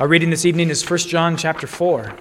[0.00, 2.14] Our reading this evening is 1 John chapter 4.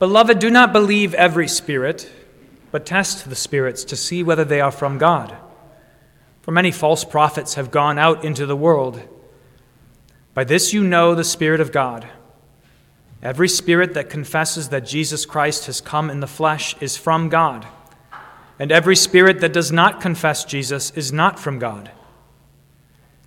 [0.00, 2.10] Beloved, do not believe every spirit,
[2.72, 5.36] but test the spirits to see whether they are from God.
[6.42, 9.00] For many false prophets have gone out into the world.
[10.34, 12.08] By this you know the Spirit of God.
[13.22, 17.68] Every spirit that confesses that Jesus Christ has come in the flesh is from God,
[18.58, 21.92] and every spirit that does not confess Jesus is not from God.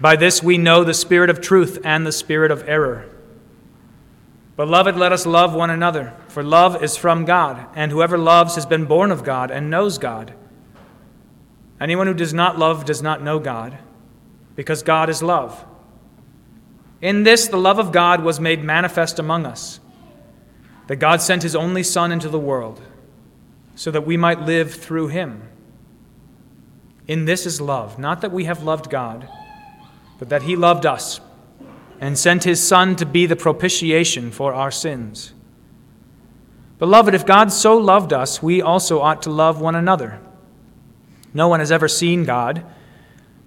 [0.00, 3.08] By this we know the spirit of truth and the spirit of error.
[4.56, 8.64] Beloved, let us love one another, for love is from God, and whoever loves has
[8.64, 10.34] been born of God and knows God.
[11.78, 13.76] Anyone who does not love does not know God,
[14.54, 15.64] because God is love.
[17.02, 19.78] In this, the love of God was made manifest among us,
[20.86, 22.80] that God sent his only Son into the world,
[23.74, 25.42] so that we might live through him.
[27.06, 29.28] In this is love, not that we have loved God
[30.18, 31.20] but that he loved us
[32.00, 35.32] and sent his Son to be the propitiation for our sins.
[36.78, 40.20] Beloved, if God so loved us, we also ought to love one another.
[41.32, 42.64] No one has ever seen God.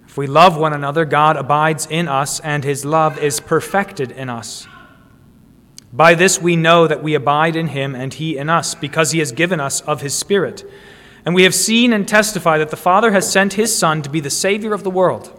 [0.08, 4.30] If we love one another, God abides in us, and his love is perfected in
[4.30, 4.68] us.
[5.94, 9.20] By this we know that we abide in him and he in us, because he
[9.20, 10.64] has given us of his Spirit.
[11.26, 14.20] And we have seen and testify that the Father has sent his Son to be
[14.20, 15.39] the Savior of the world.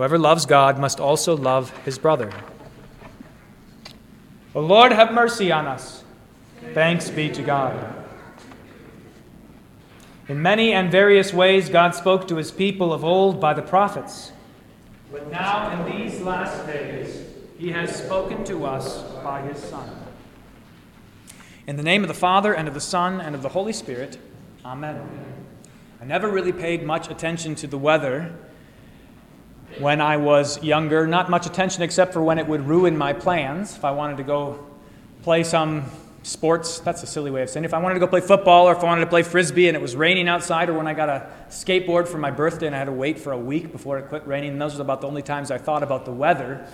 [0.00, 2.32] Whoever loves God must also love his brother.
[4.54, 6.04] The Lord have mercy on us.
[6.72, 8.06] Thanks be to God.
[10.26, 14.32] In many and various ways, God spoke to his people of old by the prophets.
[15.12, 17.26] But now, in these last days,
[17.58, 19.86] he has spoken to us by his Son.
[21.66, 24.16] In the name of the Father, and of the Son, and of the Holy Spirit,
[24.64, 24.98] Amen.
[26.00, 28.34] I never really paid much attention to the weather
[29.78, 31.06] when I was younger.
[31.06, 33.76] Not much attention except for when it would ruin my plans.
[33.76, 34.66] If I wanted to go
[35.22, 35.84] play some
[36.22, 37.68] sports, that's a silly way of saying it.
[37.68, 39.76] If I wanted to go play football or if I wanted to play frisbee and
[39.76, 42.78] it was raining outside, or when I got a skateboard for my birthday and I
[42.78, 45.22] had to wait for a week before it quit raining, those were about the only
[45.22, 46.66] times I thought about the weather.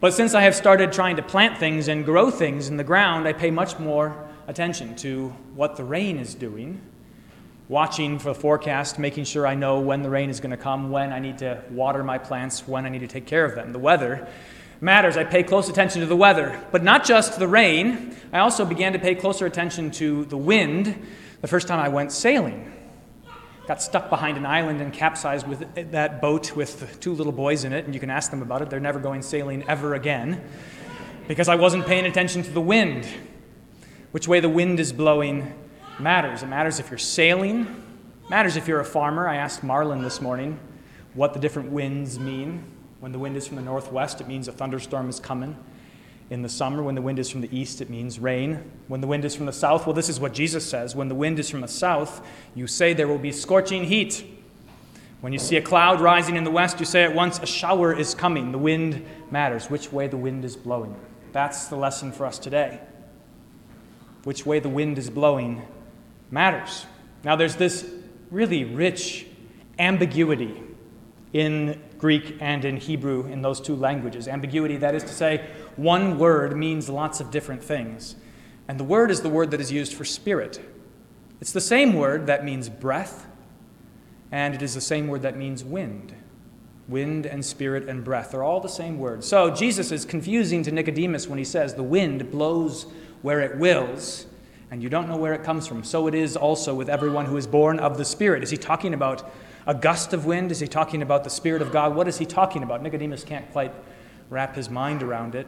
[0.00, 3.26] But since I have started trying to plant things and grow things in the ground,
[3.26, 6.80] I pay much more attention to what the rain is doing
[7.68, 10.90] watching for the forecast, making sure I know when the rain is going to come,
[10.90, 13.72] when I need to water my plants, when I need to take care of them.
[13.72, 14.28] The weather
[14.80, 15.16] matters.
[15.16, 18.14] I pay close attention to the weather, but not just the rain.
[18.32, 21.06] I also began to pay closer attention to the wind
[21.40, 22.70] the first time I went sailing.
[23.66, 27.72] Got stuck behind an island and capsized with that boat with two little boys in
[27.72, 28.68] it, and you can ask them about it.
[28.68, 30.42] They're never going sailing ever again
[31.28, 33.06] because I wasn't paying attention to the wind,
[34.10, 35.54] which way the wind is blowing
[36.00, 36.42] matters.
[36.42, 37.62] It matters if you're sailing,
[38.24, 39.28] it matters if you're a farmer.
[39.28, 40.58] I asked Marlin this morning
[41.14, 42.64] what the different winds mean.
[43.00, 45.56] When the wind is from the northwest, it means a thunderstorm is coming.
[46.30, 48.70] In the summer, when the wind is from the east, it means rain.
[48.88, 50.96] When the wind is from the south, well, this is what Jesus says.
[50.96, 54.24] When the wind is from the south, you say there will be scorching heat.
[55.20, 57.92] When you see a cloud rising in the west, you say at once a shower
[57.92, 58.52] is coming.
[58.52, 60.96] The wind matters, which way the wind is blowing.
[61.32, 62.80] That's the lesson for us today.
[64.24, 65.62] Which way the wind is blowing
[66.30, 66.86] matters.
[67.22, 67.90] Now, there's this
[68.30, 69.26] really rich
[69.78, 70.62] ambiguity
[71.32, 74.28] in Greek and in Hebrew in those two languages.
[74.28, 78.16] Ambiguity, that is to say, one word means lots of different things.
[78.68, 80.60] And the word is the word that is used for spirit.
[81.40, 83.26] It's the same word that means breath,
[84.32, 86.14] and it is the same word that means wind.
[86.88, 89.24] Wind and spirit and breath are all the same word.
[89.24, 92.86] So Jesus is confusing to Nicodemus when he says, The wind blows
[93.22, 94.26] where it wills,
[94.74, 95.84] and you don't know where it comes from.
[95.84, 98.42] So it is also with everyone who is born of the Spirit.
[98.42, 99.30] Is he talking about
[99.68, 100.50] a gust of wind?
[100.50, 101.94] Is he talking about the Spirit of God?
[101.94, 102.82] What is he talking about?
[102.82, 103.72] Nicodemus can't quite
[104.30, 105.46] wrap his mind around it.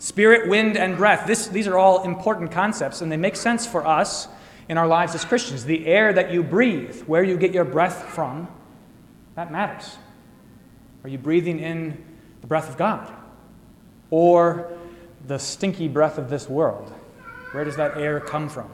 [0.00, 1.24] Spirit, wind, and breath.
[1.28, 4.26] This, these are all important concepts, and they make sense for us
[4.68, 5.64] in our lives as Christians.
[5.64, 8.48] The air that you breathe, where you get your breath from,
[9.36, 9.98] that matters.
[11.04, 12.04] Are you breathing in
[12.40, 13.08] the breath of God?
[14.10, 14.76] Or
[15.28, 16.92] the stinky breath of this world?
[17.52, 18.70] Where does that air come from?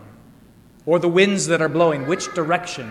[0.86, 2.90] Or the winds that are blowing, which direction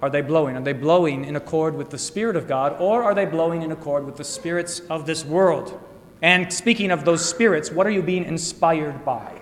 [0.00, 0.56] are they blowing?
[0.56, 3.72] Are they blowing in accord with the Spirit of God, or are they blowing in
[3.72, 5.80] accord with the spirits of this world?
[6.22, 9.40] And speaking of those spirits, what are you being inspired by?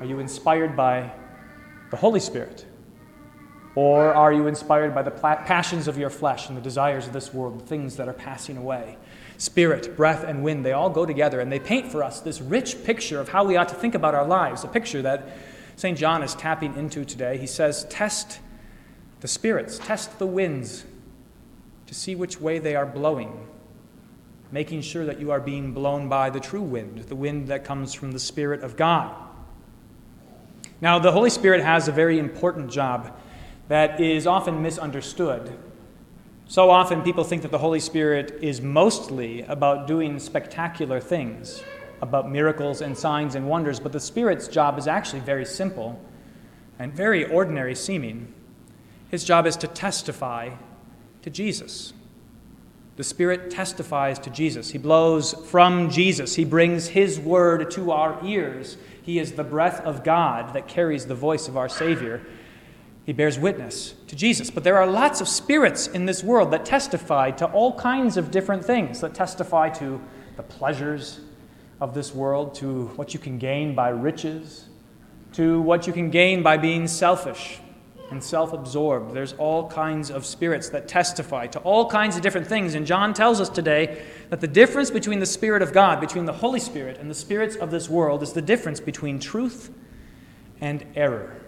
[0.00, 1.12] Are you inspired by
[1.90, 2.66] the Holy Spirit?
[3.74, 7.34] Or are you inspired by the passions of your flesh and the desires of this
[7.34, 8.96] world, the things that are passing away?
[9.36, 12.84] Spirit, breath, and wind, they all go together, and they paint for us this rich
[12.84, 15.28] picture of how we ought to think about our lives, a picture that
[15.76, 15.98] St.
[15.98, 17.36] John is tapping into today.
[17.38, 18.40] He says, Test
[19.20, 20.84] the spirits, test the winds
[21.86, 23.48] to see which way they are blowing,
[24.52, 27.92] making sure that you are being blown by the true wind, the wind that comes
[27.92, 29.14] from the Spirit of God.
[30.80, 33.16] Now, the Holy Spirit has a very important job
[33.68, 35.56] that is often misunderstood.
[36.46, 41.62] So often people think that the Holy Spirit is mostly about doing spectacular things,
[42.02, 46.00] about miracles and signs and wonders, but the Spirit's job is actually very simple
[46.78, 48.32] and very ordinary seeming.
[49.10, 50.50] His job is to testify
[51.22, 51.94] to Jesus.
[52.96, 54.70] The Spirit testifies to Jesus.
[54.70, 56.36] He blows from Jesus.
[56.36, 58.76] He brings His word to our ears.
[59.02, 62.20] He is the breath of God that carries the voice of our Savior.
[63.04, 64.50] He bears witness to Jesus.
[64.50, 68.30] But there are lots of spirits in this world that testify to all kinds of
[68.30, 70.00] different things, that testify to
[70.36, 71.20] the pleasures
[71.80, 74.66] of this world, to what you can gain by riches,
[75.34, 77.58] to what you can gain by being selfish
[78.10, 79.12] and self absorbed.
[79.12, 82.74] There's all kinds of spirits that testify to all kinds of different things.
[82.74, 86.32] And John tells us today that the difference between the Spirit of God, between the
[86.32, 89.70] Holy Spirit, and the spirits of this world is the difference between truth
[90.60, 91.43] and error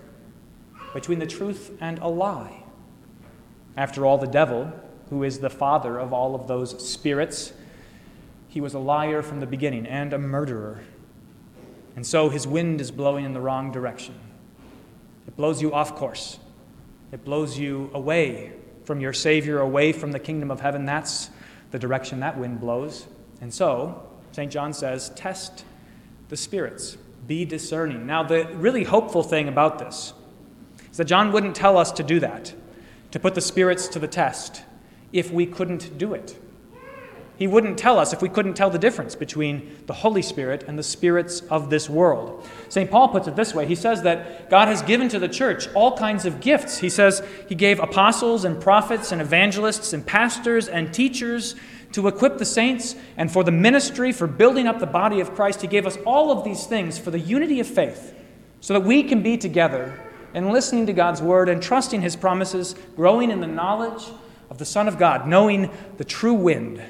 [0.95, 2.63] between the truth and a lie.
[3.77, 4.73] After all, the devil,
[5.11, 7.53] who is the father of all of those spirits,
[8.49, 10.81] he was a liar from the beginning and a murderer.
[11.95, 14.15] And so his wind is blowing in the wrong direction.
[15.27, 16.39] It blows you off course,
[17.13, 18.53] it blows you away
[18.85, 20.85] from your Savior, away from the kingdom of heaven.
[20.85, 21.31] That's
[21.71, 23.07] the direction that wind blows.
[23.41, 24.51] And so, St.
[24.51, 25.65] John says, test
[26.29, 26.97] the spirits,
[27.27, 28.07] be discerning.
[28.07, 30.13] Now, the really hopeful thing about this
[30.97, 32.55] is that John wouldn't tell us to do that,
[33.11, 34.63] to put the spirits to the test,
[35.13, 36.39] if we couldn't do it.
[37.37, 40.79] He wouldn't tell us if we couldn't tell the difference between the Holy Spirit and
[40.79, 42.49] the spirits of this world.
[42.71, 42.91] St.
[42.91, 45.99] Paul puts it this way He says that God has given to the church all
[45.99, 46.79] kinds of gifts.
[46.79, 51.57] He says He gave apostles and prophets and evangelists and pastors and teachers
[51.93, 55.61] to equip the saints and for the ministry, for building up the body of Christ.
[55.61, 58.15] He gave us all of these things for the unity of faith
[58.63, 60.01] so that we can be together
[60.37, 64.05] and listening to God's word and trusting his promises, growing in the knowledge
[64.51, 66.83] of the Son of God, knowing the true wind,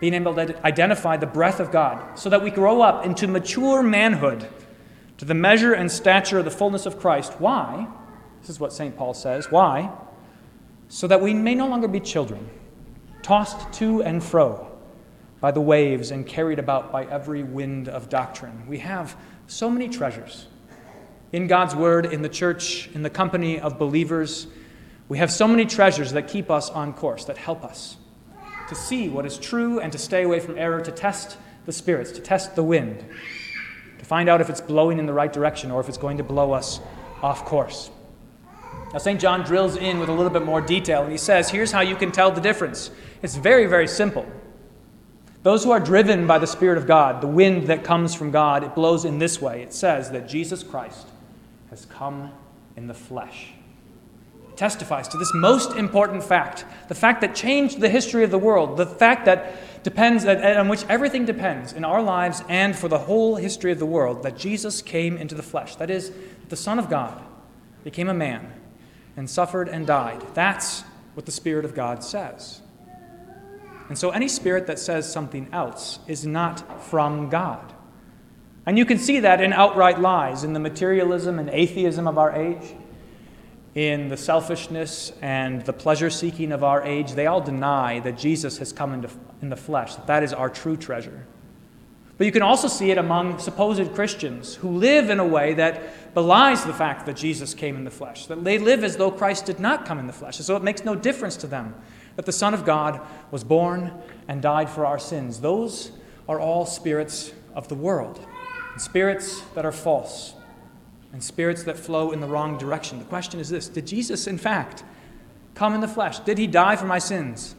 [0.00, 3.84] being able to identify the breath of God, so that we grow up into mature
[3.84, 4.48] manhood
[5.18, 7.34] to the measure and stature of the fullness of Christ.
[7.38, 7.86] Why?
[8.40, 8.96] This is what St.
[8.96, 9.48] Paul says.
[9.48, 9.88] Why?
[10.88, 12.50] So that we may no longer be children,
[13.22, 14.68] tossed to and fro
[15.40, 18.66] by the waves and carried about by every wind of doctrine.
[18.66, 20.48] We have so many treasures
[21.32, 24.46] in God's Word, in the church, in the company of believers.
[25.08, 27.96] We have so many treasures that keep us on course, that help us
[28.68, 31.36] to see what is true and to stay away from error, to test
[31.66, 33.04] the spirits, to test the wind,
[33.98, 36.24] to find out if it's blowing in the right direction or if it's going to
[36.24, 36.80] blow us
[37.22, 37.90] off course.
[38.92, 39.20] Now, St.
[39.20, 41.96] John drills in with a little bit more detail, and he says, Here's how you
[41.96, 42.90] can tell the difference.
[43.22, 44.26] It's very, very simple.
[45.42, 48.62] Those who are driven by the Spirit of God, the wind that comes from God,
[48.64, 49.62] it blows in this way.
[49.62, 51.08] It says that Jesus Christ
[51.72, 52.30] has come
[52.76, 53.48] in the flesh.
[54.50, 58.38] It testifies to this most important fact, the fact that changed the history of the
[58.38, 62.98] world, the fact that depends on which everything depends in our lives and for the
[62.98, 65.76] whole history of the world, that Jesus came into the flesh.
[65.76, 66.12] That is,
[66.50, 67.22] the Son of God
[67.84, 68.52] became a man
[69.16, 70.22] and suffered and died.
[70.34, 70.82] That's
[71.14, 72.60] what the Spirit of God says.
[73.88, 77.72] And so any spirit that says something else is not from God.
[78.64, 82.32] And you can see that in outright lies, in the materialism and atheism of our
[82.32, 82.74] age,
[83.74, 87.12] in the selfishness and the pleasure seeking of our age.
[87.12, 89.08] They all deny that Jesus has come into,
[89.40, 91.26] in the flesh, that that is our true treasure.
[92.18, 96.14] But you can also see it among supposed Christians who live in a way that
[96.14, 99.46] belies the fact that Jesus came in the flesh, that they live as though Christ
[99.46, 100.36] did not come in the flesh.
[100.36, 101.74] And so it makes no difference to them
[102.14, 103.00] that the Son of God
[103.30, 103.92] was born
[104.28, 105.40] and died for our sins.
[105.40, 105.90] Those
[106.28, 108.24] are all spirits of the world
[108.78, 110.34] spirits that are false,
[111.12, 112.98] and spirits that flow in the wrong direction.
[112.98, 114.82] The question is this Did Jesus, in fact,
[115.54, 116.18] come in the flesh?
[116.20, 117.54] Did he die for my sins?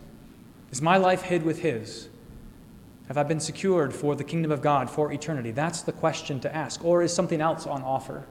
[0.72, 2.10] Is my life hid with his?
[3.08, 5.52] Have I been secured for the kingdom of God for eternity?
[5.52, 6.84] That's the question to ask.
[6.84, 8.26] Or is something else on offer?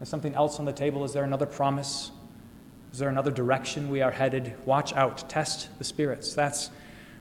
[0.00, 1.04] Is something else on the table?
[1.04, 2.10] Is there another promise?
[2.92, 4.54] Is there another direction we are headed?
[4.66, 6.34] Watch out, test the spirits.
[6.34, 6.70] That's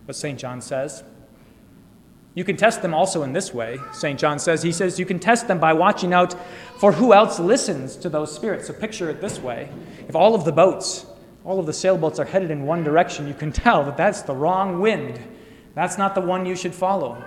[0.06, 0.38] what St.
[0.38, 1.04] John says.
[2.36, 4.20] You can test them also in this way, St.
[4.20, 4.63] John says.
[4.63, 6.36] He says you can test them by watching out
[6.80, 8.68] for who else listens to those spirits.
[8.68, 9.70] So picture it this way
[10.08, 11.06] if all of the boats,
[11.46, 14.36] all of the sailboats are headed in one direction, you can tell that that's the
[14.36, 15.20] wrong wind.
[15.75, 17.24] That's not the one you should follow.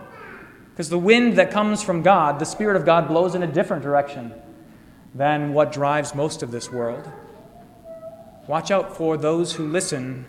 [0.70, 3.82] Because the wind that comes from God, the Spirit of God, blows in a different
[3.82, 4.34] direction
[5.14, 7.10] than what drives most of this world.
[8.46, 10.26] Watch out for those who listen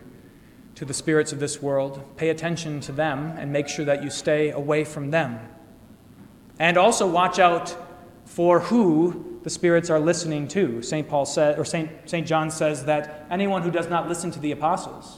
[0.77, 2.03] to the spirits of this world.
[2.17, 5.39] Pay attention to them and make sure that you stay away from them.
[6.59, 7.75] And also watch out
[8.25, 10.83] for who the spirits are listening to.
[10.83, 11.09] St.
[11.09, 11.89] Paul said, or St.
[12.07, 12.27] St.
[12.27, 15.17] John says that anyone who does not listen to the apostles,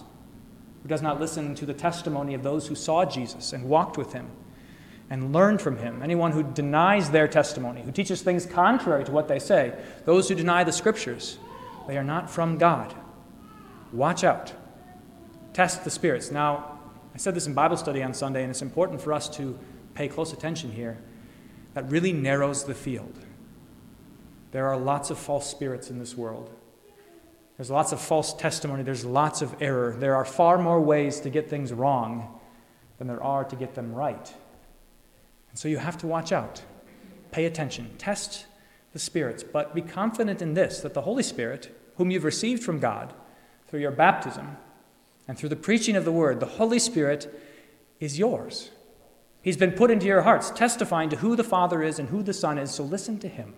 [0.81, 4.13] who does not listen to the testimony of those who saw Jesus and walked with
[4.13, 4.29] him
[5.09, 9.27] and learned from him, anyone who denies their testimony, who teaches things contrary to what
[9.27, 9.73] they say,
[10.05, 11.37] those who deny the scriptures,
[11.85, 12.95] they are not from God.
[13.91, 14.53] Watch out
[15.59, 16.31] test the spirits.
[16.31, 16.79] Now,
[17.13, 19.59] I said this in Bible study on Sunday, and it's important for us to
[19.93, 20.97] pay close attention here.
[21.73, 23.19] That really narrows the field.
[24.53, 26.49] There are lots of false spirits in this world.
[27.57, 28.83] There's lots of false testimony.
[28.83, 29.97] There's lots of error.
[29.99, 32.39] There are far more ways to get things wrong
[32.97, 34.33] than there are to get them right.
[35.49, 36.61] And so you have to watch out.
[37.31, 37.89] Pay attention.
[37.97, 38.45] Test
[38.93, 39.43] the spirits.
[39.43, 43.13] But be confident in this that the Holy Spirit, whom you've received from God
[43.67, 44.55] through your baptism,
[45.29, 47.31] and through the preaching of the word, the Holy Spirit
[47.99, 48.71] is yours.
[49.43, 52.33] He's been put into your hearts, testifying to who the Father is and who the
[52.33, 53.53] Son is, so listen to him.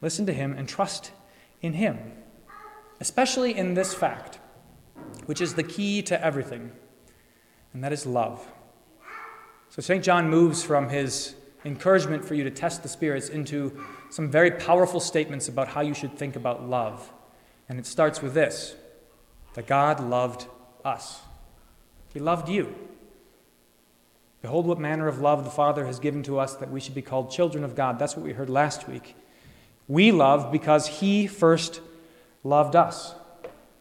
[0.00, 1.10] Listen to him and trust
[1.60, 2.12] in him,
[3.00, 4.38] especially in this fact,
[5.26, 6.70] which is the key to everything,
[7.74, 8.46] and that is love.
[9.70, 10.04] So St.
[10.04, 11.34] John moves from his
[11.64, 13.76] encouragement for you to test the spirits into
[14.08, 17.12] some very powerful statements about how you should think about love.
[17.68, 18.76] And it starts with this
[19.54, 20.46] that God loved
[20.84, 21.20] us.
[22.12, 22.74] He loved you.
[24.42, 27.02] Behold, what manner of love the Father has given to us that we should be
[27.02, 27.98] called children of God.
[27.98, 29.14] That's what we heard last week.
[29.86, 31.80] We love because He first
[32.42, 33.14] loved us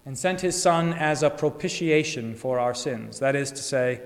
[0.06, 3.20] and sent His Son as a propitiation for our sins.
[3.20, 4.02] That is to say,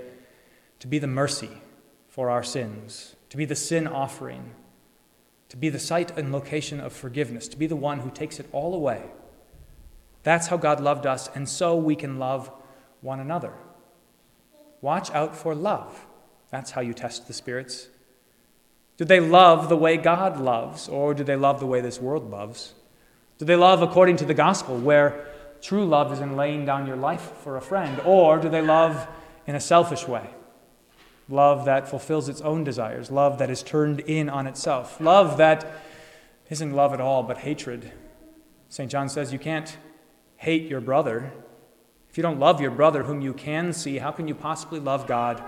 [0.80, 1.50] to be the mercy
[2.08, 4.52] for our sins, to be the sin offering,
[5.50, 8.48] to be the site and location of forgiveness, to be the one who takes it
[8.52, 9.04] all away.
[10.24, 12.52] That's how God loved us, and so we can love
[13.04, 13.54] one another.
[14.82, 16.08] Watch out for love.
[16.50, 17.90] That's how you test the spirits.
[18.98, 22.30] Do they love the way God loves, or do they love the way this world
[22.30, 22.74] loves?
[23.38, 25.26] Do they love according to the gospel, where
[25.62, 29.08] true love is in laying down your life for a friend, or do they love
[29.48, 30.30] in a selfish way?
[31.28, 35.82] Love that fulfills its own desires, love that is turned in on itself, love that
[36.50, 37.92] isn't love at all, but hatred.
[38.70, 38.92] St.
[38.92, 39.78] John says you can't
[40.38, 41.32] hate your brother
[42.14, 45.08] if you don't love your brother whom you can see, how can you possibly love
[45.08, 45.44] God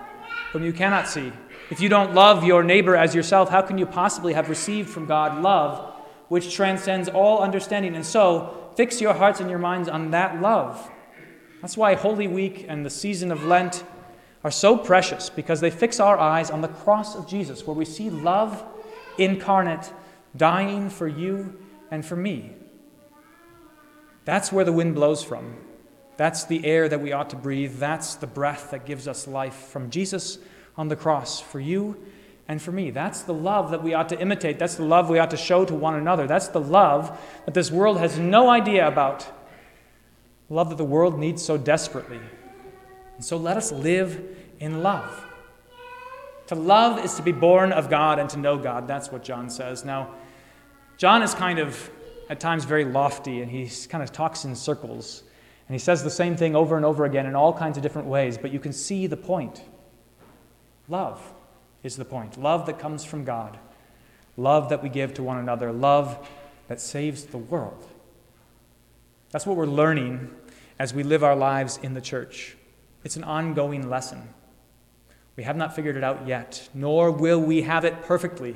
[0.52, 1.32] whom you cannot see?
[1.70, 5.06] If you don't love your neighbor as yourself, how can you possibly have received from
[5.06, 5.94] God love
[6.28, 7.96] which transcends all understanding?
[7.96, 10.90] And so, fix your hearts and your minds on that love.
[11.62, 13.84] That's why Holy Week and the season of Lent
[14.44, 17.86] are so precious because they fix our eyes on the cross of Jesus, where we
[17.86, 18.66] see love
[19.20, 19.94] incarnate
[20.36, 21.60] dying for you
[21.92, 22.54] and for me.
[24.24, 25.58] That's where the wind blows from.
[26.18, 27.78] That's the air that we ought to breathe.
[27.78, 30.38] That's the breath that gives us life from Jesus
[30.78, 31.98] on the cross for you
[32.48, 32.92] and for me.
[32.92, 34.60] That's the love that we ought to imitate.
[34.60, 36.28] That's the love we ought to show to one another.
[36.28, 39.28] That's the love that this world has no idea about.
[40.50, 42.20] Love that the world needs so desperately.
[43.16, 44.24] And so let us live
[44.60, 45.26] in love.
[46.48, 48.88] To love is to be born of God and to know God.
[48.88, 49.84] That's what John says.
[49.84, 50.12] Now,
[50.98, 51.90] John is kind of,
[52.30, 55.24] at times, very lofty, and he kind of talks in circles.
[55.68, 58.08] And he says the same thing over and over again in all kinds of different
[58.08, 59.64] ways, but you can see the point.
[60.88, 61.34] Love
[61.84, 62.40] is the point.
[62.40, 63.58] Love that comes from God.
[64.38, 65.72] Love that we give to one another.
[65.72, 66.30] Love
[66.68, 67.88] that saves the world.
[69.32, 70.30] That's what we're learning
[70.78, 72.56] as we live our lives in the church.
[73.04, 74.30] It's an ongoing lesson.
[75.36, 78.56] We have not figured it out yet, nor will we have it perfectly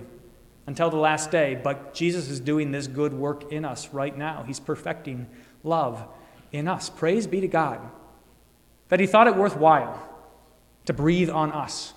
[0.68, 1.60] until the last day.
[1.62, 4.44] But Jesus is doing this good work in us right now.
[4.44, 5.28] He's perfecting
[5.64, 6.08] love
[6.52, 6.90] in us.
[6.90, 7.80] Praise be to God
[8.90, 10.08] that He thought it worthwhile
[10.86, 11.94] to breathe on us,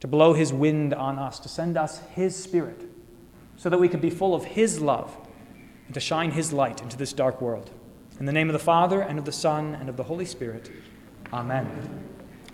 [0.00, 2.82] to blow His wind on us, to send us His Spirit,
[3.56, 5.16] so that we could be full of His love
[5.86, 7.70] and to shine His light into this dark world.
[8.18, 10.70] In the name of the Father, and of the Son, and of the Holy Spirit.
[11.32, 12.13] Amen.